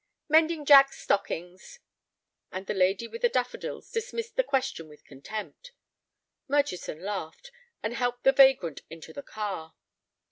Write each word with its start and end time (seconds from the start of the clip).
"Mending 0.27 0.65
Jack's 0.65 0.99
stockings." 0.99 1.77
And 2.51 2.65
the 2.65 2.73
lady 2.73 3.07
with 3.07 3.21
the 3.21 3.29
daffodils 3.29 3.91
dismissed 3.91 4.35
the 4.35 4.43
question 4.43 4.87
with 4.89 5.05
contempt. 5.05 5.73
Murchison 6.47 7.03
laughed, 7.03 7.51
and 7.83 7.93
helped 7.93 8.23
the 8.23 8.31
vagrant 8.31 8.81
into 8.89 9.13
the 9.13 9.21
car. 9.21 9.75